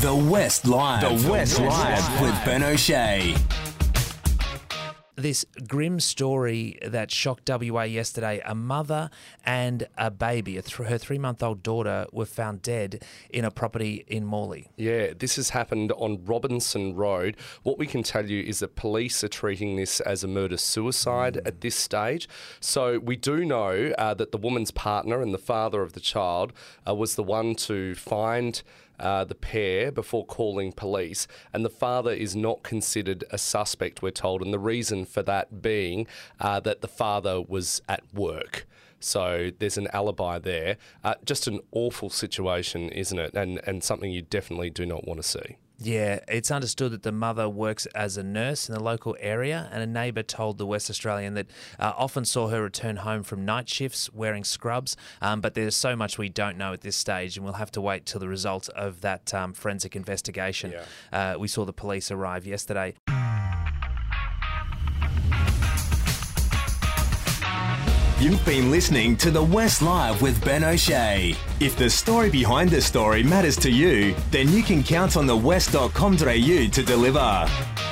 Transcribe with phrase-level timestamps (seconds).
[0.00, 1.00] The West Live.
[1.00, 3.34] The West Live with Ben O'Shea.
[5.16, 8.40] this grim story that shocked WA yesterday.
[8.44, 9.10] A mother
[9.44, 13.50] and a baby, a th- her three month old daughter, were found dead in a
[13.50, 14.70] property in Morley.
[14.76, 17.36] Yeah, this has happened on Robinson Road.
[17.64, 21.38] What we can tell you is that police are treating this as a murder suicide
[21.38, 22.28] at this stage.
[22.60, 26.52] So we do know uh, that the woman's partner and the father of the child
[26.86, 28.62] uh, was the one to find.
[28.98, 34.10] Uh, the pair before calling police, and the father is not considered a suspect, we're
[34.10, 36.06] told, and the reason for that being
[36.40, 38.66] uh, that the father was at work.
[39.00, 40.76] So there's an alibi there.
[41.04, 43.34] Uh, just an awful situation, isn't it?
[43.34, 45.56] And and something you definitely do not want to see.
[45.80, 49.80] Yeah, it's understood that the mother works as a nurse in the local area, and
[49.80, 51.46] a neighbour told the West Australian that
[51.78, 54.96] uh, often saw her return home from night shifts wearing scrubs.
[55.22, 57.80] Um, but there's so much we don't know at this stage, and we'll have to
[57.80, 60.72] wait till the results of that um, forensic investigation.
[61.12, 62.94] Uh, we saw the police arrive yesterday.
[68.20, 71.36] You've been listening to The West Live with Ben O'Shea.
[71.60, 75.36] If the story behind the story matters to you, then you can count on the
[75.36, 77.87] west.com.au to deliver.